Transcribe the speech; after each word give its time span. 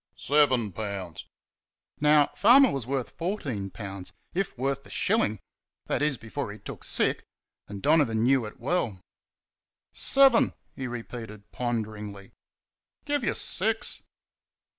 "Seven 0.17 0.71
pounds." 0.71 1.25
Now, 1.99 2.31
Farmer 2.35 2.71
was 2.73 2.87
worth 2.87 3.11
fourteen 3.11 3.69
pounds, 3.69 4.11
if 4.33 4.57
worth 4.57 4.83
a 4.87 4.89
shilling 4.89 5.37
that 5.85 6.01
is, 6.01 6.17
before 6.17 6.51
he 6.51 6.57
took 6.57 6.83
sick 6.83 7.23
and 7.67 7.83
Donovan 7.83 8.23
knew 8.23 8.45
it 8.47 8.59
well. 8.59 8.99
"Seven," 9.93 10.53
he 10.75 10.87
repeated 10.87 11.51
ponderingly. 11.51 12.31
"Give 13.05 13.23
you 13.23 13.35
six." 13.35 14.01